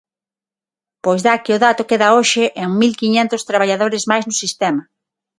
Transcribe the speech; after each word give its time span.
Pois 1.03 1.21
dá 1.27 1.33
que 1.43 1.55
o 1.55 1.61
dato 1.65 1.87
queda 1.89 2.13
hoxe 2.17 2.43
en 2.63 2.69
mil 2.81 2.93
quiñentos 3.01 3.45
traballadores 3.49 4.03
máis 4.11 4.23
no 4.25 4.33
sistema. 4.43 4.81